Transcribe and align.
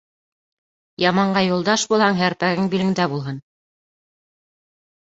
Яманға 1.03 1.43
юлдаш 1.49 1.85
булһаң, 1.93 2.19
һәрпәгең 2.23 2.73
билеңдә 2.75 3.09
булһын. 3.15 3.41